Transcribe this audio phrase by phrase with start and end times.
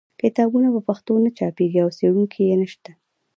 [0.21, 2.91] کتابونه په پښتو نه چاپېږي او خپرونکي یې نشته.